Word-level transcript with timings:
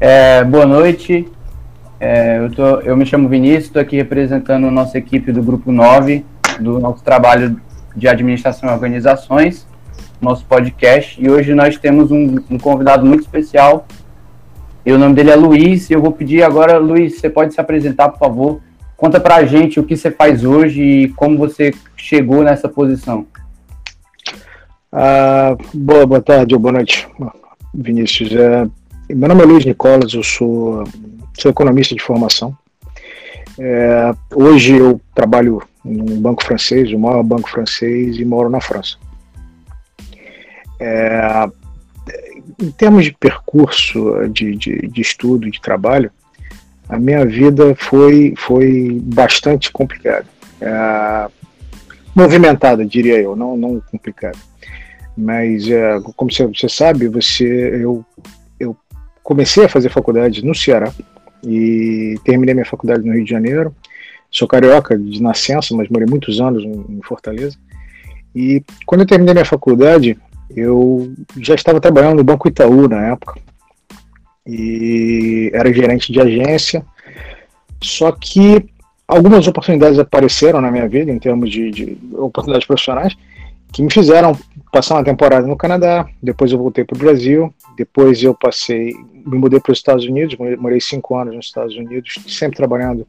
É, 0.00 0.44
boa 0.44 0.64
noite. 0.64 1.28
É, 1.98 2.38
eu, 2.38 2.52
tô, 2.52 2.80
eu 2.80 2.96
me 2.96 3.04
chamo 3.04 3.28
Vinícius, 3.28 3.64
estou 3.64 3.82
aqui 3.82 3.96
representando 3.96 4.70
nossa 4.70 4.96
equipe 4.96 5.32
do 5.32 5.42
Grupo 5.42 5.72
9, 5.72 6.24
do 6.60 6.78
nosso 6.78 7.02
trabalho 7.02 7.60
de 7.96 8.06
administração 8.06 8.68
e 8.68 8.72
organizações, 8.72 9.66
nosso 10.20 10.44
podcast. 10.44 11.20
E 11.20 11.28
hoje 11.28 11.52
nós 11.52 11.76
temos 11.78 12.12
um, 12.12 12.36
um 12.48 12.58
convidado 12.58 13.04
muito 13.04 13.22
especial. 13.22 13.88
E 14.86 14.92
o 14.92 14.98
nome 14.98 15.16
dele 15.16 15.30
é 15.30 15.34
Luiz. 15.34 15.90
E 15.90 15.94
eu 15.94 16.00
vou 16.00 16.12
pedir 16.12 16.44
agora, 16.44 16.78
Luiz, 16.78 17.18
você 17.18 17.28
pode 17.28 17.52
se 17.52 17.60
apresentar, 17.60 18.08
por 18.08 18.20
favor. 18.20 18.60
Conta 18.96 19.18
para 19.18 19.36
a 19.36 19.44
gente 19.44 19.80
o 19.80 19.84
que 19.84 19.96
você 19.96 20.12
faz 20.12 20.44
hoje 20.44 20.80
e 20.80 21.08
como 21.08 21.36
você 21.36 21.74
chegou 21.96 22.44
nessa 22.44 22.68
posição. 22.68 23.26
Ah, 24.92 25.56
boa, 25.74 26.06
boa 26.06 26.22
tarde 26.22 26.54
ou 26.54 26.60
boa 26.60 26.72
noite, 26.72 27.08
Vinícius. 27.74 28.32
É, 28.32 28.66
meu 29.14 29.28
nome 29.28 29.42
é 29.42 29.46
Luiz 29.46 29.64
Nicolas, 29.64 30.12
eu 30.12 30.22
sou, 30.22 30.84
sou 31.38 31.50
economista 31.50 31.94
de 31.94 32.02
formação. 32.02 32.56
É, 33.58 34.12
hoje 34.34 34.76
eu 34.76 35.00
trabalho 35.14 35.62
num 35.84 36.20
banco 36.20 36.44
francês, 36.44 36.92
o 36.92 36.98
maior 36.98 37.22
banco 37.22 37.48
francês, 37.48 38.16
e 38.18 38.24
moro 38.24 38.50
na 38.50 38.60
França. 38.60 38.96
É, 40.78 41.48
em 42.62 42.70
termos 42.70 43.04
de 43.04 43.12
percurso 43.12 44.28
de, 44.28 44.54
de, 44.56 44.88
de, 44.88 45.00
estudo, 45.00 45.50
de 45.50 45.60
trabalho, 45.60 46.10
a 46.88 46.98
minha 46.98 47.24
vida 47.24 47.74
foi, 47.76 48.34
foi 48.36 49.00
bastante 49.02 49.72
complicada. 49.72 50.26
É, 50.60 51.28
movimentada, 52.14 52.84
diria 52.84 53.20
eu, 53.20 53.34
não, 53.34 53.56
não 53.56 53.80
complicada. 53.80 54.38
Mas, 55.16 55.68
é, 55.68 55.98
como 56.16 56.30
você, 56.32 56.46
você, 56.46 56.68
sabe, 56.68 57.08
você, 57.08 57.82
eu, 57.82 58.04
comecei 59.28 59.66
a 59.66 59.68
fazer 59.68 59.90
faculdade 59.90 60.42
no 60.42 60.54
Ceará 60.54 60.90
e 61.44 62.18
terminei 62.24 62.54
minha 62.54 62.64
faculdade 62.64 63.06
no 63.06 63.12
Rio 63.12 63.24
de 63.24 63.30
Janeiro. 63.30 63.76
Sou 64.30 64.48
carioca 64.48 64.96
de 64.98 65.22
nascença, 65.22 65.76
mas 65.76 65.86
morei 65.90 66.08
muitos 66.08 66.40
anos 66.40 66.64
em 66.64 66.98
Fortaleza. 67.02 67.58
E 68.34 68.64
quando 68.86 69.02
eu 69.02 69.06
terminei 69.06 69.34
minha 69.34 69.44
faculdade, 69.44 70.16
eu 70.56 71.12
já 71.42 71.54
estava 71.54 71.78
trabalhando 71.78 72.16
no 72.16 72.24
Banco 72.24 72.48
Itaú 72.48 72.88
na 72.88 73.08
época. 73.08 73.38
E 74.46 75.50
era 75.52 75.74
gerente 75.74 76.10
de 76.10 76.18
agência. 76.22 76.82
Só 77.82 78.10
que 78.12 78.64
algumas 79.06 79.46
oportunidades 79.46 79.98
apareceram 79.98 80.62
na 80.62 80.70
minha 80.70 80.88
vida, 80.88 81.12
em 81.12 81.18
termos 81.18 81.50
de, 81.50 81.70
de 81.70 81.98
oportunidades 82.14 82.66
profissionais, 82.66 83.14
que 83.72 83.82
me 83.82 83.92
fizeram 83.92 84.36
passar 84.72 84.94
uma 84.94 85.04
temporada 85.04 85.46
no 85.46 85.56
Canadá, 85.56 86.06
depois 86.22 86.52
eu 86.52 86.58
voltei 86.58 86.84
para 86.84 86.96
o 86.96 86.98
Brasil, 86.98 87.52
depois 87.76 88.22
eu 88.22 88.34
passei, 88.34 88.94
me 89.26 89.38
mudei 89.38 89.60
para 89.60 89.72
os 89.72 89.78
Estados 89.78 90.04
Unidos, 90.04 90.36
morei 90.58 90.80
cinco 90.80 91.16
anos 91.16 91.34
nos 91.34 91.46
Estados 91.46 91.76
Unidos, 91.76 92.18
sempre 92.26 92.56
trabalhando 92.56 93.06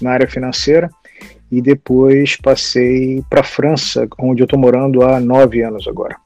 na 0.00 0.12
área 0.12 0.28
financeira, 0.28 0.90
e 1.50 1.60
depois 1.60 2.36
passei 2.36 3.22
para 3.28 3.40
a 3.40 3.44
França, 3.44 4.08
onde 4.18 4.42
eu 4.42 4.44
estou 4.44 4.58
morando 4.58 5.02
há 5.02 5.20
nove 5.20 5.62
anos 5.62 5.86
agora. 5.86 6.16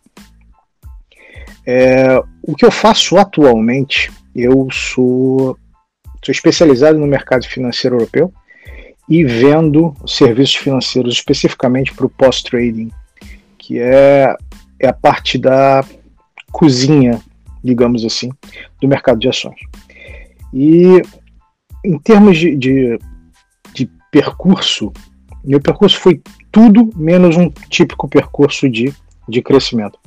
É, 1.66 2.22
o 2.42 2.54
que 2.54 2.64
eu 2.64 2.70
faço 2.70 3.16
atualmente, 3.16 4.12
eu 4.34 4.68
sou, 4.70 5.58
sou 6.24 6.32
especializado 6.32 6.96
no 6.96 7.06
mercado 7.06 7.44
financeiro 7.44 7.96
europeu 7.96 8.32
e 9.08 9.24
vendo 9.24 9.94
serviços 10.06 10.54
financeiros 10.56 11.14
especificamente 11.14 11.92
para 11.92 12.06
o 12.06 12.10
post-trading 12.10 12.90
que 13.66 13.80
é, 13.80 14.32
é 14.78 14.86
a 14.86 14.92
parte 14.92 15.36
da 15.36 15.84
cozinha, 16.52 17.20
digamos 17.64 18.04
assim, 18.04 18.30
do 18.80 18.86
mercado 18.86 19.18
de 19.18 19.28
ações. 19.28 19.58
E 20.54 21.02
em 21.84 21.98
termos 21.98 22.38
de, 22.38 22.54
de, 22.54 22.98
de 23.74 23.90
percurso, 24.12 24.92
meu 25.44 25.60
percurso 25.60 25.98
foi 25.98 26.22
tudo 26.52 26.88
menos 26.94 27.36
um 27.36 27.50
típico 27.68 28.06
percurso 28.06 28.70
de, 28.70 28.94
de 29.28 29.42
crescimento. 29.42 29.98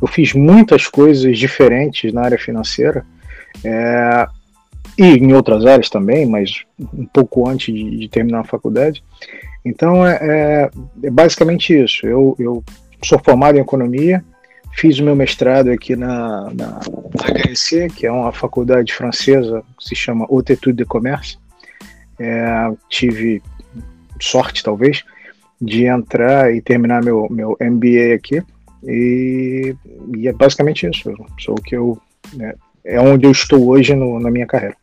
Eu 0.00 0.08
fiz 0.08 0.32
muitas 0.32 0.86
coisas 0.86 1.38
diferentes 1.38 2.14
na 2.14 2.22
área 2.22 2.38
financeira 2.38 3.04
é, 3.62 4.26
e 4.98 5.04
em 5.04 5.34
outras 5.34 5.66
áreas 5.66 5.90
também, 5.90 6.24
mas 6.24 6.64
um 6.94 7.04
pouco 7.04 7.46
antes 7.46 7.74
de, 7.74 7.98
de 7.98 8.08
terminar 8.08 8.40
a 8.40 8.44
faculdade. 8.44 9.04
Então 9.62 10.06
é, 10.06 10.18
é, 10.22 10.70
é 11.02 11.10
basicamente 11.10 11.78
isso. 11.78 12.06
Eu, 12.06 12.34
eu 12.38 12.64
sou 13.04 13.18
formado 13.18 13.58
em 13.58 13.60
economia, 13.60 14.24
fiz 14.72 14.98
o 14.98 15.04
meu 15.04 15.14
mestrado 15.14 15.70
aqui 15.70 15.96
na, 15.96 16.50
na, 16.54 16.80
HEC, 17.48 17.88
que 17.94 18.06
é 18.06 18.12
uma 18.12 18.32
faculdade 18.32 18.92
francesa 18.92 19.62
que 19.78 19.84
se 19.84 19.94
chama 19.94 20.26
Haute 20.26 20.52
Étude 20.52 20.78
de 20.78 20.84
Commerce. 20.84 21.38
É, 22.18 22.70
tive 22.88 23.42
sorte, 24.20 24.62
talvez, 24.62 25.04
de 25.60 25.86
entrar 25.86 26.54
e 26.54 26.60
terminar 26.60 27.02
meu, 27.02 27.26
meu 27.30 27.56
MBA 27.60 28.14
aqui. 28.14 28.42
E, 28.84 29.74
e 30.16 30.28
é 30.28 30.32
basicamente 30.32 30.88
isso. 30.88 31.12
Sou 31.38 31.56
o 31.56 31.62
que 31.62 31.76
eu. 31.76 31.98
É, 32.40 32.54
é 32.84 33.00
onde 33.00 33.26
eu 33.26 33.30
estou 33.30 33.68
hoje 33.68 33.94
no, 33.94 34.18
na 34.18 34.30
minha 34.30 34.46
carreira. 34.46 34.76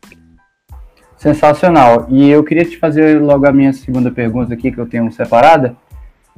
Sensacional. 1.16 2.06
E 2.08 2.30
eu 2.30 2.42
queria 2.42 2.64
te 2.64 2.78
fazer 2.78 3.20
logo 3.20 3.46
a 3.46 3.52
minha 3.52 3.72
segunda 3.72 4.10
pergunta 4.10 4.54
aqui, 4.54 4.72
que 4.72 4.78
eu 4.78 4.86
tenho 4.86 5.10
separada 5.12 5.76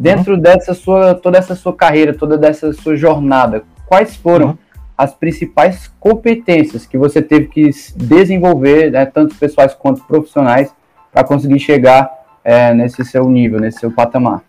Dentro 0.03 0.35
uhum. 0.35 0.41
dessa 0.41 0.75
sua, 0.75 1.15
toda 1.15 1.39
essa 1.39 1.55
sua 1.55 1.73
carreira, 1.73 2.13
toda 2.13 2.37
dessa 2.37 2.73
sua 2.73 2.97
jornada, 2.97 3.63
quais 3.87 4.17
foram 4.17 4.49
uhum. 4.49 4.59
as 4.99 5.15
principais 5.15 5.93
competências 6.01 6.85
que 6.85 6.99
você 6.99 7.23
teve 7.23 7.47
que 7.47 7.71
desenvolver, 7.95 8.91
né, 8.91 9.07
tanto 9.07 9.37
pessoais 9.37 9.75
quanto 9.75 10.03
profissionais, 10.03 10.75
para 11.13 11.23
conseguir 11.23 11.61
chegar 11.61 12.11
é, 12.43 12.75
nesse 12.75 13.05
seu 13.05 13.29
nível, 13.31 13.61
nesse 13.61 13.79
seu 13.79 13.93
patamar? 13.93 14.43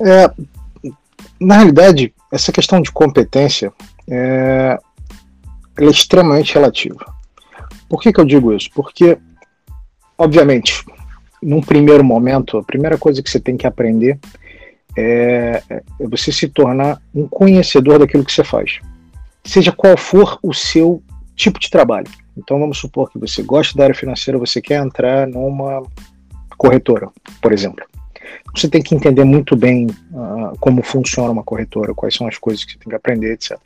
É, 0.00 0.30
na 1.38 1.56
realidade, 1.56 2.14
essa 2.32 2.50
questão 2.50 2.80
de 2.80 2.90
competência 2.90 3.70
é, 4.10 4.78
é 5.78 5.84
extremamente 5.84 6.54
relativa. 6.54 7.04
Por 7.90 8.00
que, 8.00 8.10
que 8.10 8.20
eu 8.20 8.24
digo 8.24 8.54
isso? 8.54 8.70
Porque, 8.74 9.18
obviamente, 10.16 10.82
num 11.42 11.60
primeiro 11.60 12.04
momento, 12.04 12.58
a 12.58 12.62
primeira 12.62 12.98
coisa 12.98 13.22
que 13.22 13.30
você 13.30 13.40
tem 13.40 13.56
que 13.56 13.66
aprender 13.66 14.18
é, 14.96 15.62
é 15.70 15.82
você 16.08 16.32
se 16.32 16.48
tornar 16.48 17.00
um 17.14 17.26
conhecedor 17.28 17.98
daquilo 17.98 18.24
que 18.24 18.32
você 18.32 18.44
faz. 18.44 18.80
Seja 19.44 19.72
qual 19.72 19.96
for 19.96 20.38
o 20.42 20.52
seu 20.52 21.02
tipo 21.36 21.58
de 21.60 21.70
trabalho. 21.70 22.08
Então 22.36 22.58
vamos 22.58 22.78
supor 22.78 23.10
que 23.10 23.18
você 23.18 23.42
gosta 23.42 23.76
da 23.76 23.84
área 23.84 23.94
financeira, 23.94 24.38
você 24.38 24.60
quer 24.60 24.82
entrar 24.84 25.26
numa 25.26 25.82
corretora, 26.56 27.08
por 27.40 27.52
exemplo. 27.52 27.84
Você 28.54 28.68
tem 28.68 28.82
que 28.82 28.94
entender 28.94 29.24
muito 29.24 29.54
bem 29.56 29.86
uh, 29.86 30.56
como 30.58 30.82
funciona 30.82 31.30
uma 31.30 31.44
corretora, 31.44 31.94
quais 31.94 32.14
são 32.14 32.26
as 32.26 32.38
coisas 32.38 32.64
que 32.64 32.72
você 32.72 32.78
tem 32.78 32.88
que 32.88 32.96
aprender, 32.96 33.32
etc. 33.32 33.58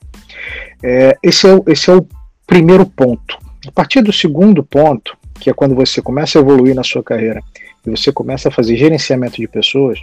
É, 0.82 1.16
esse, 1.22 1.46
é 1.46 1.60
esse 1.66 1.90
é 1.90 1.94
o 1.94 2.06
primeiro 2.46 2.84
ponto. 2.86 3.38
A 3.66 3.70
partir 3.70 4.02
do 4.02 4.12
segundo 4.12 4.62
ponto, 4.62 5.16
que 5.42 5.50
é 5.50 5.53
quando 5.53 5.75
você 5.75 6.00
começa 6.00 6.38
a 6.38 6.41
evoluir 6.41 6.72
na 6.72 6.84
sua 6.84 7.03
carreira 7.03 7.42
e 7.84 7.91
você 7.91 8.12
começa 8.12 8.48
a 8.48 8.53
fazer 8.53 8.76
gerenciamento 8.76 9.41
de 9.41 9.48
pessoas, 9.48 9.98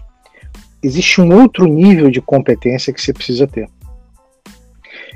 existe 0.83 1.21
um 1.21 1.33
outro 1.33 1.65
nível 1.65 2.11
de 2.11 2.19
competência 2.19 2.91
que 2.91 3.01
você 3.01 3.13
precisa 3.13 3.47
ter. 3.47 3.69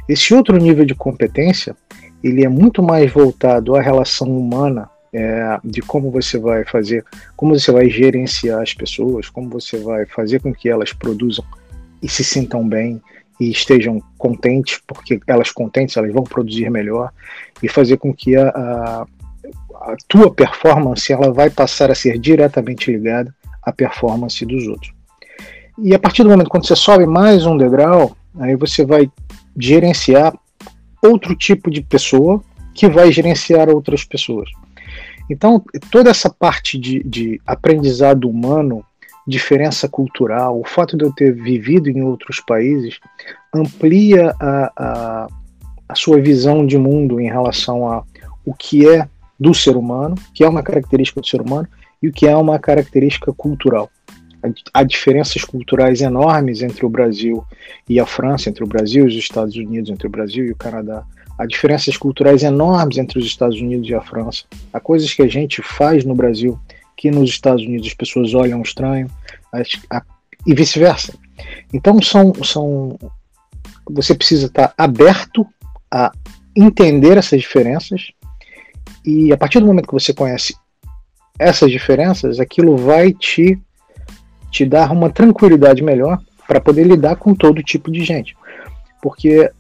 Esse 0.08 0.34
outro 0.34 0.56
nível 0.56 0.86
de 0.86 0.96
competência, 0.96 1.76
ele 2.24 2.46
é 2.46 2.48
muito 2.48 2.82
mais 2.82 3.12
voltado 3.12 3.76
à 3.76 3.82
relação 3.82 4.30
humana, 4.30 4.90
é, 5.12 5.60
de 5.62 5.82
como 5.82 6.10
você 6.10 6.40
vai 6.40 6.64
fazer, 6.64 7.04
como 7.36 7.54
você 7.60 7.70
vai 7.70 7.90
gerenciar 7.90 8.62
as 8.62 8.74
pessoas, 8.74 9.30
como 9.30 9.50
você 9.50 9.78
vai 9.78 10.06
fazer 10.06 10.42
com 10.42 10.54
que 10.54 10.70
elas 10.70 10.94
produzam 10.94 11.44
e 12.02 12.08
se 12.08 12.24
sintam 12.24 12.66
bem 12.66 13.02
e 13.42 13.52
estejam 13.52 14.02
contentes, 14.18 14.80
porque 14.88 15.20
elas 15.28 15.52
contentes 15.52 15.98
elas 15.98 16.14
vão 16.14 16.24
produzir 16.24 16.70
melhor 16.70 17.12
e 17.62 17.68
fazer 17.68 17.98
com 17.98 18.14
que 18.14 18.38
a, 18.38 18.48
a 18.50 19.08
a 19.76 19.96
tua 20.08 20.34
performance 20.34 21.12
ela 21.12 21.32
vai 21.32 21.50
passar 21.50 21.92
a 21.92 21.96
ser 21.96 22.18
diretamente 22.18 22.92
ligada 22.92 23.34
à 23.62 23.72
performance 23.72 24.46
dos 24.46 24.68
outros. 24.68 24.94
E 25.78 25.94
a 25.94 26.00
partir 26.00 26.24
do 26.24 26.30
momento 26.30 26.50
quando 26.50 26.68
você 26.68 26.76
sobe 26.76 27.06
mais 27.06 27.46
um 27.46 27.58
degrau, 27.58 28.16
aí 28.40 28.56
você 28.56 28.86
vai 28.86 29.10
gerenciar 29.58 30.34
outro 31.02 31.36
tipo 31.36 31.70
de 31.70 31.82
pessoa 31.82 32.42
que 32.74 32.88
vai 32.88 33.12
gerenciar 33.12 33.70
outras 33.70 34.04
pessoas. 34.04 34.50
Então, 35.30 35.64
toda 35.90 36.10
essa 36.10 36.30
parte 36.30 36.78
de, 36.78 37.02
de 37.04 37.42
aprendizado 37.46 38.30
humano, 38.30 38.84
diferença 39.28 39.88
cultural, 39.88 40.60
o 40.60 40.66
fato 40.66 40.98
de 40.98 41.06
eu 41.06 41.14
ter 41.14 41.34
vivido 41.34 41.90
em 41.90 42.02
outros 42.02 42.40
países, 42.40 43.00
amplia 43.54 44.36
a, 44.40 44.72
a, 44.76 45.28
a 45.88 45.96
sua 45.96 46.20
visão 46.20 46.66
de 46.66 46.78
mundo 46.78 47.20
em 47.20 47.28
relação 47.28 47.90
a 47.90 48.04
o 48.46 48.54
que 48.54 48.88
é 48.88 49.08
do 49.44 49.54
ser 49.54 49.76
humano, 49.76 50.16
que 50.34 50.42
é 50.42 50.48
uma 50.48 50.64
característica 50.64 51.20
do 51.20 51.28
ser 51.28 51.42
humano, 51.42 51.68
e 52.02 52.08
o 52.08 52.14
que 52.14 52.26
é 52.26 52.36
uma 52.36 52.58
característica 52.58 53.34
cultural. 53.34 53.92
Há 54.74 54.84
diferenças 54.84 55.44
culturais 55.44 56.00
enormes 56.00 56.62
entre 56.62 56.86
o 56.86 56.90
Brasil 56.90 57.44
e 57.90 58.00
a 58.00 58.06
França, 58.06 58.50
entre 58.50 58.64
o 58.64 58.68
Brasil 58.68 59.04
e 59.04 59.08
os 59.10 59.16
Estados 59.16 59.56
Unidos, 59.58 59.90
entre 59.90 60.08
o 60.08 60.10
Brasil 60.10 60.46
e 60.46 60.52
o 60.52 60.56
Canadá. 60.56 61.04
Há 61.38 61.46
diferenças 61.46 61.98
culturais 61.98 62.42
enormes 62.42 62.98
entre 62.98 63.20
os 63.20 63.26
Estados 63.26 63.60
Unidos 63.60 63.90
e 63.90 63.94
a 63.94 64.02
França. 64.02 64.44
Há 64.72 64.80
coisas 64.80 65.14
que 65.14 65.22
a 65.22 65.28
gente 65.28 65.62
faz 65.62 66.06
no 66.06 66.16
Brasil 66.16 66.58
que 66.96 67.12
nos 67.12 67.30
Estados 67.30 67.66
Unidos 67.66 67.88
as 67.88 67.94
pessoas 67.94 68.34
olham 68.34 68.62
estranho, 68.62 69.08
e 70.46 70.54
vice-versa. 70.54 71.14
Então 71.74 72.02
são, 72.02 72.34
são 72.44 72.98
você 73.90 74.16
precisa 74.16 74.46
estar 74.46 74.74
aberto 74.78 75.46
a 75.92 76.12
entender 76.56 77.18
essas 77.18 77.42
diferenças 77.42 78.14
e 79.06 79.32
a 79.34 79.38
partir 79.38 79.60
do 79.60 79.66
momento 79.66 79.88
que 79.88 79.94
você 79.94 80.14
conhece 80.14 80.56
essas 81.38 81.72
diferenças, 81.72 82.40
aquilo 82.40 82.78
vai 82.78 83.12
te 83.14 83.60
te 84.52 84.66
dar 84.66 84.92
uma 84.92 85.10
tranquilidade 85.10 85.82
melhor 85.82 86.22
para 86.48 86.62
poder 86.62 86.84
lidar 86.84 87.16
com 87.16 87.34
todo 87.34 87.64
tipo 87.64 87.92
de 87.92 88.04
gente. 88.04 88.38
Porque 89.02 89.52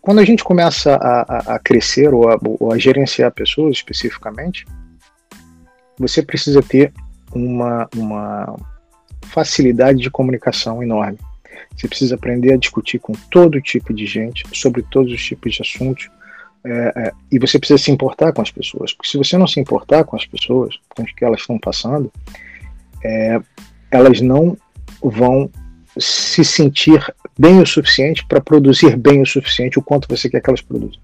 quando 0.00 0.18
a 0.18 0.24
gente 0.24 0.42
começa 0.42 0.96
a, 0.96 1.20
a, 1.20 1.54
a 1.54 1.58
crescer 1.58 2.12
ou 2.12 2.28
a, 2.28 2.36
ou 2.42 2.72
a 2.72 2.78
gerenciar 2.78 3.30
pessoas 3.30 3.76
especificamente, 3.76 4.66
você 5.96 6.20
precisa 6.20 6.60
ter 6.60 6.92
uma, 7.32 7.88
uma 7.96 8.56
facilidade 9.26 10.00
de 10.00 10.10
comunicação 10.10 10.82
enorme. 10.82 11.18
Você 11.76 11.88
precisa 11.88 12.16
aprender 12.16 12.52
a 12.52 12.56
discutir 12.56 12.98
com 12.98 13.12
todo 13.30 13.60
tipo 13.60 13.94
de 13.94 14.04
gente, 14.04 14.44
sobre 14.52 14.82
todos 14.82 15.12
os 15.12 15.24
tipos 15.24 15.54
de 15.54 15.62
assuntos, 15.62 16.10
é, 16.64 16.92
é, 16.96 17.12
e 17.30 17.38
você 17.38 17.58
precisa 17.58 17.82
se 17.82 17.90
importar 17.90 18.32
com 18.32 18.42
as 18.42 18.50
pessoas. 18.50 18.92
Porque 18.92 19.10
se 19.10 19.18
você 19.18 19.36
não 19.36 19.46
se 19.46 19.60
importar 19.60 20.04
com 20.04 20.16
as 20.16 20.24
pessoas, 20.24 20.78
com 20.94 21.02
o 21.02 21.06
que 21.06 21.24
elas 21.24 21.40
estão 21.40 21.58
passando, 21.58 22.12
é, 23.04 23.40
elas 23.90 24.20
não 24.20 24.56
vão 25.02 25.50
se 25.98 26.44
sentir 26.44 27.04
bem 27.38 27.60
o 27.60 27.66
suficiente 27.66 28.24
para 28.26 28.40
produzir 28.40 28.96
bem 28.96 29.20
o 29.20 29.26
suficiente 29.26 29.78
o 29.78 29.82
quanto 29.82 30.08
você 30.08 30.28
quer 30.28 30.40
que 30.40 30.48
elas 30.48 30.60
produzam. 30.60 31.00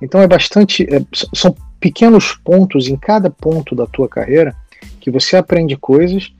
Então 0.00 0.20
é 0.20 0.26
bastante, 0.26 0.82
é, 0.82 1.00
são 1.32 1.54
pequenos 1.78 2.34
pontos 2.44 2.88
em 2.88 2.96
cada 2.96 3.30
ponto 3.30 3.74
da 3.74 3.86
tua 3.86 4.08
carreira 4.08 4.54
que 5.00 5.10
você 5.10 5.36
aprende 5.36 5.76
coisas 5.76 6.32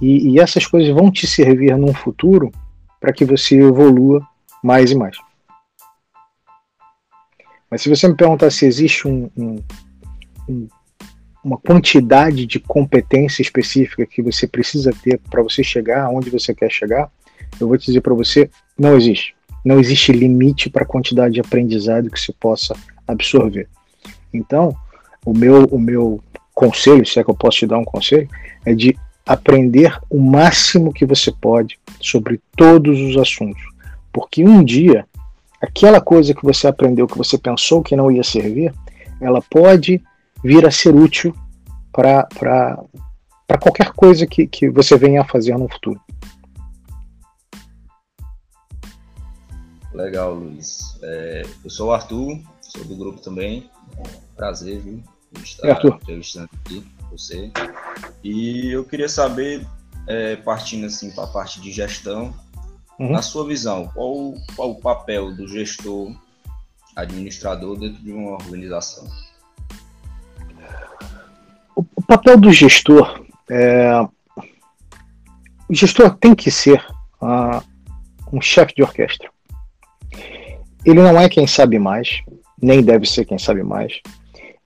e, 0.00 0.30
e 0.30 0.40
essas 0.40 0.66
coisas 0.66 0.94
vão 0.94 1.10
te 1.10 1.26
servir 1.26 1.76
num 1.76 1.94
futuro 1.94 2.52
para 3.00 3.12
que 3.12 3.24
você 3.24 3.56
evolua 3.56 4.20
mais 4.62 4.90
e 4.90 4.94
mais. 4.94 5.16
Mas 7.76 7.82
se 7.82 7.90
você 7.90 8.08
me 8.08 8.14
perguntar 8.14 8.50
se 8.50 8.64
existe 8.64 9.06
um, 9.06 9.28
um, 9.36 9.62
um, 10.48 10.66
uma 11.44 11.58
quantidade 11.58 12.46
de 12.46 12.58
competência 12.58 13.42
específica 13.42 14.06
que 14.06 14.22
você 14.22 14.46
precisa 14.46 14.94
ter 15.02 15.20
para 15.28 15.42
você 15.42 15.62
chegar 15.62 16.04
aonde 16.04 16.30
você 16.30 16.54
quer 16.54 16.72
chegar, 16.72 17.10
eu 17.60 17.68
vou 17.68 17.76
te 17.76 17.84
dizer 17.84 18.00
para 18.00 18.14
você, 18.14 18.48
não 18.78 18.96
existe. 18.96 19.36
Não 19.62 19.78
existe 19.78 20.10
limite 20.10 20.70
para 20.70 20.84
a 20.84 20.86
quantidade 20.86 21.34
de 21.34 21.40
aprendizado 21.40 22.08
que 22.08 22.18
você 22.18 22.32
possa 22.32 22.74
absorver. 23.06 23.68
Então, 24.32 24.74
o 25.22 25.34
meu, 25.34 25.64
o 25.64 25.78
meu 25.78 26.24
conselho, 26.54 27.04
se 27.04 27.20
é 27.20 27.24
que 27.24 27.30
eu 27.30 27.36
posso 27.36 27.58
te 27.58 27.66
dar 27.66 27.76
um 27.76 27.84
conselho, 27.84 28.26
é 28.64 28.72
de 28.72 28.96
aprender 29.26 29.98
o 30.08 30.18
máximo 30.18 30.94
que 30.94 31.04
você 31.04 31.30
pode 31.30 31.78
sobre 32.00 32.40
todos 32.56 32.98
os 32.98 33.18
assuntos. 33.18 33.62
Porque 34.10 34.42
um 34.42 34.64
dia, 34.64 35.04
aquela 35.66 36.00
coisa 36.00 36.34
que 36.34 36.44
você 36.44 36.66
aprendeu, 36.66 37.06
que 37.06 37.18
você 37.18 37.36
pensou 37.36 37.82
que 37.82 37.96
não 37.96 38.10
ia 38.10 38.22
servir, 38.22 38.72
ela 39.20 39.42
pode 39.42 40.02
vir 40.42 40.66
a 40.66 40.70
ser 40.70 40.94
útil 40.94 41.34
para 41.92 42.26
qualquer 43.60 43.92
coisa 43.92 44.26
que, 44.26 44.46
que 44.46 44.70
você 44.70 44.96
venha 44.96 45.22
a 45.22 45.24
fazer 45.24 45.56
no 45.58 45.68
futuro. 45.68 46.00
Legal, 49.92 50.34
Luiz. 50.34 50.98
É, 51.02 51.42
eu 51.64 51.70
sou 51.70 51.88
o 51.88 51.92
Arthur, 51.92 52.38
sou 52.60 52.84
do 52.84 52.96
grupo 52.96 53.20
também. 53.20 53.70
Prazer, 54.36 54.80
viu? 54.80 55.02
Estar 55.42 55.68
é, 55.68 55.86
entrevistando 55.88 56.50
aqui 56.64 56.84
você. 57.10 57.50
E 58.22 58.70
eu 58.70 58.84
queria 58.84 59.08
saber, 59.08 59.66
é, 60.06 60.36
partindo 60.36 60.86
assim 60.86 61.10
para 61.10 61.24
a 61.24 61.28
parte 61.28 61.60
de 61.60 61.72
gestão, 61.72 62.34
uhum. 62.98 63.12
na 63.12 63.22
sua 63.22 63.46
visão, 63.46 63.88
qual, 63.94 64.34
qual 64.54 64.70
o 64.70 64.80
papel 64.80 65.34
do 65.34 65.46
gestor, 65.48 66.14
administrador 66.94 67.78
dentro 67.78 68.02
de 68.02 68.12
uma 68.12 68.32
organização? 68.32 69.06
O, 71.74 71.84
o 71.94 72.02
papel 72.02 72.38
do 72.38 72.52
gestor 72.52 73.24
é, 73.48 74.06
o 75.68 75.74
gestor 75.74 76.16
tem 76.16 76.34
que 76.34 76.50
ser 76.50 76.84
uh, 77.20 77.62
um 78.32 78.40
chefe 78.40 78.74
de 78.74 78.82
orquestra. 78.82 79.28
Ele 80.84 81.02
não 81.02 81.20
é 81.20 81.28
quem 81.28 81.46
sabe 81.46 81.78
mais, 81.78 82.22
nem 82.60 82.82
deve 82.82 83.06
ser 83.06 83.24
quem 83.24 83.38
sabe 83.38 83.62
mais. 83.62 84.00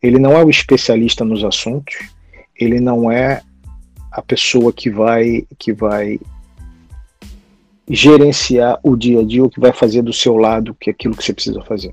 Ele 0.02 0.18
não 0.18 0.32
é 0.32 0.44
o 0.44 0.50
especialista 0.50 1.24
nos 1.24 1.42
assuntos, 1.42 1.96
ele 2.58 2.80
não 2.80 3.10
é 3.10 3.42
a 4.12 4.20
pessoa 4.20 4.72
que 4.72 4.90
vai 4.90 5.46
que 5.58 5.72
vai 5.72 6.18
gerenciar 7.92 8.78
o 8.84 8.96
dia 8.96 9.20
a 9.20 9.24
dia, 9.24 9.42
o 9.42 9.50
que 9.50 9.58
vai 9.58 9.72
fazer 9.72 10.02
do 10.02 10.12
seu 10.12 10.36
lado, 10.36 10.76
que 10.78 10.88
é 10.88 10.92
aquilo 10.92 11.16
que 11.16 11.24
você 11.24 11.32
precisa 11.32 11.60
fazer. 11.62 11.92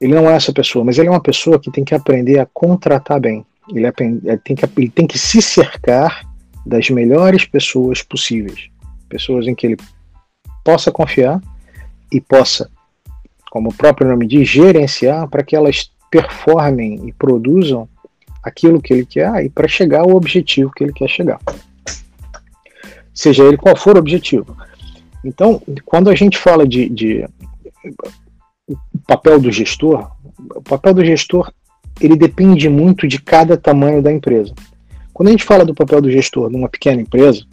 Ele 0.00 0.12
não 0.12 0.28
é 0.28 0.34
essa 0.34 0.52
pessoa, 0.52 0.84
mas 0.84 0.98
ele 0.98 1.06
é 1.06 1.10
uma 1.10 1.22
pessoa 1.22 1.60
que 1.60 1.70
tem 1.70 1.84
que 1.84 1.94
aprender 1.94 2.40
a 2.40 2.46
contratar 2.46 3.20
bem. 3.20 3.46
Ele, 3.72 3.90
tem 3.92 4.56
que, 4.56 4.64
ele 4.76 4.90
tem 4.90 5.06
que 5.06 5.16
se 5.16 5.40
cercar 5.40 6.26
das 6.66 6.90
melhores 6.90 7.44
pessoas 7.44 8.02
possíveis. 8.02 8.68
Pessoas 9.08 9.46
em 9.46 9.54
que 9.54 9.68
ele 9.68 9.76
possa 10.64 10.90
confiar 10.90 11.40
e 12.10 12.20
possa, 12.20 12.68
como 13.52 13.70
o 13.70 13.74
próprio 13.74 14.08
nome 14.08 14.26
diz, 14.26 14.48
gerenciar 14.48 15.28
para 15.28 15.44
que 15.44 15.54
elas 15.54 15.92
performem 16.10 17.06
e 17.06 17.12
produzam 17.12 17.88
aquilo 18.42 18.82
que 18.82 18.92
ele 18.92 19.06
quer 19.06 19.44
e 19.44 19.48
para 19.48 19.68
chegar 19.68 20.00
ao 20.00 20.16
objetivo 20.16 20.72
que 20.72 20.82
ele 20.82 20.92
quer 20.92 21.08
chegar. 21.08 21.38
Seja 23.14 23.44
ele 23.44 23.56
qual 23.56 23.76
for 23.76 23.96
o 23.96 24.00
objetivo. 24.00 24.56
Então, 25.24 25.62
quando 25.84 26.10
a 26.10 26.14
gente 26.14 26.36
fala 26.36 26.66
de, 26.66 26.88
de 26.88 27.28
papel 29.06 29.40
do 29.40 29.50
gestor, 29.50 30.10
o 30.54 30.62
papel 30.62 30.94
do 30.94 31.04
gestor 31.04 31.52
ele 32.00 32.16
depende 32.16 32.68
muito 32.68 33.06
de 33.06 33.20
cada 33.20 33.56
tamanho 33.56 34.02
da 34.02 34.12
empresa. 34.12 34.54
Quando 35.12 35.28
a 35.28 35.30
gente 35.32 35.44
fala 35.44 35.64
do 35.64 35.74
papel 35.74 36.00
do 36.00 36.10
gestor 36.10 36.50
numa 36.50 36.68
pequena 36.68 37.00
empresa, 37.02 37.44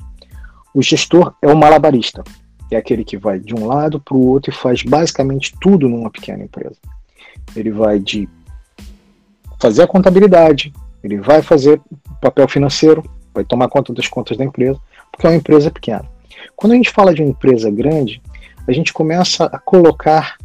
o 0.74 0.82
gestor 0.82 1.34
é 1.42 1.48
o 1.48 1.58
malabarista. 1.58 2.24
É 2.72 2.78
aquele 2.78 3.04
que 3.04 3.18
vai 3.18 3.40
de 3.40 3.54
um 3.54 3.66
lado 3.66 4.00
para 4.00 4.16
o 4.16 4.28
outro 4.28 4.52
e 4.52 4.56
faz 4.56 4.84
basicamente 4.84 5.54
tudo 5.60 5.90
numa 5.90 6.10
pequena 6.10 6.44
empresa. 6.44 6.76
Ele 7.56 7.72
vai 7.72 8.00
de 8.00 8.30
fazer 9.60 9.84
a 9.84 9.88
contabilidade, 9.88 10.72
ele 11.04 11.18
vai 11.18 11.42
fazer 11.42 11.82
papel 12.22 12.48
financeiro, 12.48 13.04
vai 13.34 13.44
tomar 13.44 13.68
conta 13.68 13.94
das 13.94 14.08
contas 14.08 14.38
da 14.38 14.46
empresa, 14.46 14.80
porque 15.12 15.26
é 15.26 15.30
uma 15.32 15.36
empresa 15.36 15.72
pequena. 15.72 16.06
Quando 16.56 16.74
a 16.74 16.76
gente 16.76 16.92
fala 16.92 17.14
de 17.14 17.22
uma 17.22 17.32
empresa 17.32 17.70
grande, 17.70 18.22
a 18.68 18.72
gente 18.72 18.94
começa 18.94 19.46
a 19.46 19.58
colocar 19.58 20.38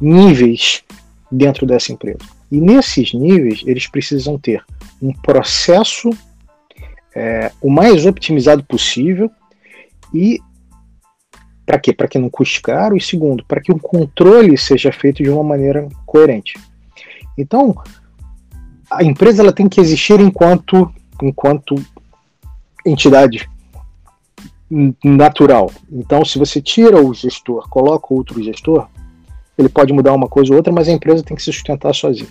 níveis 0.00 0.82
dentro 1.30 1.66
dessa 1.66 1.92
empresa. 1.92 2.18
E 2.50 2.60
nesses 2.60 3.12
níveis, 3.12 3.62
eles 3.66 3.86
precisam 3.86 4.38
ter 4.38 4.64
um 5.02 5.12
processo 5.12 6.10
é, 7.14 7.50
o 7.60 7.70
mais 7.70 8.04
otimizado 8.06 8.62
possível 8.64 9.30
e 10.12 10.40
para 11.64 11.80
quê? 11.80 11.92
Para 11.92 12.06
que 12.06 12.18
não 12.18 12.30
custe 12.30 12.62
caro 12.62 12.96
e 12.96 13.00
segundo, 13.00 13.44
para 13.44 13.60
que 13.60 13.72
o 13.72 13.78
controle 13.78 14.56
seja 14.56 14.92
feito 14.92 15.22
de 15.22 15.28
uma 15.28 15.42
maneira 15.42 15.88
coerente. 16.06 16.54
Então, 17.36 17.76
a 18.88 19.02
empresa 19.02 19.42
ela 19.42 19.52
tem 19.52 19.68
que 19.68 19.80
existir 19.80 20.20
enquanto, 20.20 20.88
enquanto 21.20 21.74
entidade 22.86 23.50
natural. 25.04 25.70
Então, 25.90 26.24
se 26.24 26.38
você 26.38 26.60
tira 26.60 27.00
o 27.00 27.14
gestor, 27.14 27.68
coloca 27.68 28.12
outro 28.12 28.42
gestor, 28.42 28.88
ele 29.56 29.68
pode 29.68 29.92
mudar 29.92 30.12
uma 30.12 30.28
coisa 30.28 30.52
ou 30.52 30.56
outra, 30.56 30.72
mas 30.72 30.88
a 30.88 30.92
empresa 30.92 31.22
tem 31.22 31.36
que 31.36 31.42
se 31.42 31.52
sustentar 31.52 31.94
sozinha. 31.94 32.28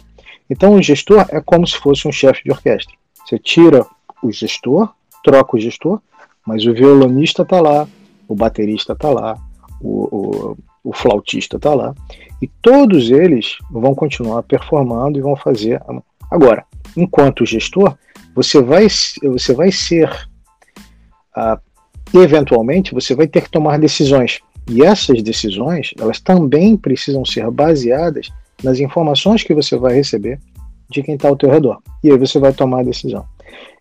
Então, 0.50 0.76
o 0.76 0.82
gestor 0.82 1.26
é 1.30 1.42
como 1.42 1.66
se 1.66 1.78
fosse 1.78 2.08
um 2.08 2.12
chefe 2.12 2.44
de 2.44 2.52
orquestra. 2.52 2.94
Você 3.26 3.40
tira 3.40 3.86
o 4.22 4.32
gestor, 4.32 4.94
troca 5.24 5.56
o 5.56 5.60
gestor, 5.60 6.00
mas 6.46 6.66
o 6.66 6.74
violonista 6.74 7.42
está 7.42 7.60
lá, 7.60 7.88
o 8.28 8.36
baterista 8.36 8.94
está 8.94 9.10
lá, 9.10 9.38
o, 9.82 10.04
o, 10.16 10.58
o 10.84 10.94
flautista 10.94 11.58
está 11.58 11.74
lá, 11.74 11.96
e 12.42 12.48
todos 12.62 13.10
eles 13.10 13.58
vão 13.72 13.96
continuar 13.96 14.44
performando 14.44 15.18
e 15.18 15.22
vão 15.22 15.36
fazer 15.36 15.82
Agora, 16.30 16.66
enquanto 16.98 17.46
gestor, 17.46 17.98
você 18.36 18.62
vai, 18.62 18.88
você 19.24 19.54
vai 19.54 19.72
ser, 19.72 20.10
uh, 21.38 21.60
eventualmente, 22.20 22.94
você 22.94 23.16
vai 23.16 23.28
ter 23.28 23.42
que 23.42 23.50
tomar 23.50 23.80
decisões. 23.80 24.40
E 24.70 24.84
essas 24.84 25.22
decisões, 25.22 25.92
elas 26.00 26.20
também 26.20 26.76
precisam 26.76 27.24
ser 27.24 27.50
baseadas 27.52 28.32
nas 28.64 28.80
informações 28.80 29.44
que 29.44 29.54
você 29.54 29.78
vai 29.78 29.94
receber 29.94 30.40
de 30.90 31.04
quem 31.04 31.16
está 31.16 31.28
ao 31.28 31.36
teu 31.36 31.50
redor. 31.50 31.80
E 32.04 32.12
aí 32.12 32.18
você 32.18 32.40
vai 32.40 32.54
tomar 32.54 32.80
a 32.80 32.84
decisão. 32.84 33.26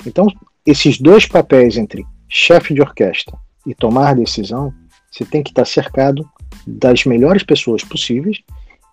Então, 0.06 0.26
esses 0.66 0.98
dois 0.98 1.26
papéis 1.26 1.76
entre 1.76 2.04
chefe 2.28 2.74
de 2.74 2.80
orquestra 2.80 3.36
e 3.66 3.74
tomar 3.74 4.14
decisão, 4.14 4.72
você 5.10 5.24
tem 5.24 5.42
que 5.42 5.50
estar 5.50 5.64
cercado 5.64 6.28
das 6.66 7.04
melhores 7.04 7.42
pessoas 7.42 7.84
possíveis 7.84 8.38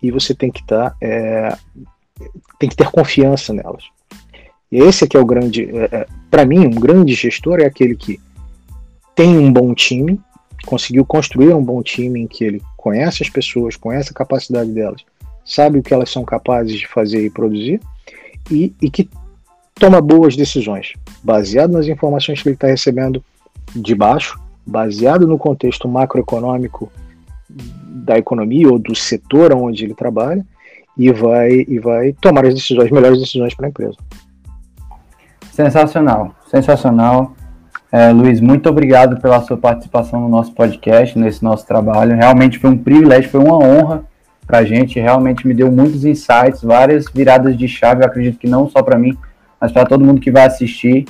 e 0.01 0.11
você 0.11 0.33
tem 0.33 0.51
que 0.51 0.61
estar 0.61 0.95
é, 1.01 1.55
tem 2.59 2.69
que 2.69 2.75
ter 2.75 2.89
confiança 2.91 3.53
nelas. 3.53 3.85
E 4.71 4.77
esse 4.77 5.03
aqui 5.03 5.17
é 5.17 5.19
o 5.19 5.25
grande, 5.25 5.69
é, 5.75 5.83
é 5.91 6.07
para 6.29 6.45
mim, 6.45 6.59
um 6.59 6.71
grande 6.71 7.13
gestor 7.13 7.59
é 7.59 7.65
aquele 7.65 7.95
que 7.95 8.19
tem 9.21 9.37
um 9.37 9.53
bom 9.53 9.71
time, 9.75 10.19
conseguiu 10.65 11.05
construir 11.05 11.53
um 11.53 11.63
bom 11.63 11.83
time 11.83 12.21
em 12.21 12.27
que 12.27 12.43
ele 12.43 12.61
conhece 12.75 13.21
as 13.21 13.29
pessoas, 13.29 13.75
conhece 13.75 14.09
a 14.09 14.15
capacidade 14.15 14.71
delas, 14.71 15.05
sabe 15.45 15.77
o 15.77 15.83
que 15.83 15.93
elas 15.93 16.09
são 16.09 16.25
capazes 16.25 16.73
de 16.79 16.87
fazer 16.87 17.23
e 17.23 17.29
produzir, 17.29 17.79
e, 18.49 18.73
e 18.81 18.89
que 18.89 19.07
toma 19.75 20.01
boas 20.01 20.35
decisões, 20.35 20.93
baseado 21.23 21.73
nas 21.73 21.85
informações 21.85 22.41
que 22.41 22.49
ele 22.49 22.55
está 22.55 22.65
recebendo 22.65 23.23
de 23.75 23.93
baixo, 23.93 24.39
baseado 24.65 25.27
no 25.27 25.37
contexto 25.37 25.87
macroeconômico 25.87 26.91
da 27.47 28.17
economia 28.17 28.71
ou 28.71 28.79
do 28.79 28.95
setor 28.95 29.53
onde 29.53 29.85
ele 29.85 29.93
trabalha, 29.93 30.43
e 30.97 31.11
vai, 31.11 31.63
e 31.67 31.77
vai 31.77 32.13
tomar 32.13 32.47
as 32.47 32.55
decisões, 32.55 32.85
as 32.85 32.91
melhores 32.91 33.19
decisões 33.19 33.53
para 33.53 33.67
a 33.67 33.69
empresa. 33.69 33.97
Sensacional, 35.51 36.33
sensacional. 36.49 37.35
É, 37.91 38.09
Luiz, 38.09 38.39
muito 38.39 38.69
obrigado 38.69 39.19
pela 39.19 39.41
sua 39.41 39.57
participação 39.57 40.21
no 40.21 40.29
nosso 40.29 40.53
podcast, 40.53 41.19
nesse 41.19 41.43
nosso 41.43 41.67
trabalho. 41.67 42.15
Realmente 42.15 42.57
foi 42.57 42.69
um 42.69 42.77
privilégio, 42.77 43.29
foi 43.29 43.41
uma 43.41 43.57
honra 43.57 44.05
para 44.47 44.59
a 44.59 44.63
gente. 44.63 44.97
Realmente 44.97 45.45
me 45.45 45.53
deu 45.53 45.69
muitos 45.69 46.05
insights, 46.05 46.63
várias 46.63 47.05
viradas 47.13 47.57
de 47.57 47.67
chave. 47.67 48.01
Eu 48.01 48.07
acredito 48.07 48.39
que 48.39 48.47
não 48.47 48.69
só 48.69 48.81
para 48.81 48.97
mim, 48.97 49.17
mas 49.59 49.73
para 49.73 49.85
todo 49.85 50.05
mundo 50.05 50.21
que 50.21 50.31
vai 50.31 50.45
assistir. 50.45 51.05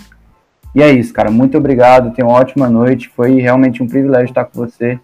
E 0.73 0.81
é 0.81 0.89
isso, 0.89 1.13
cara. 1.13 1.29
Muito 1.29 1.55
obrigado. 1.55 2.13
Tenha 2.13 2.27
uma 2.27 2.37
ótima 2.39 2.67
noite. 2.67 3.09
Foi 3.15 3.39
realmente 3.39 3.83
um 3.83 3.87
privilégio 3.87 4.29
estar 4.29 4.45
com 4.45 4.57
você 4.57 4.99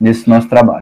nesse 0.00 0.28
nosso 0.28 0.48
trabalho. 0.48 0.79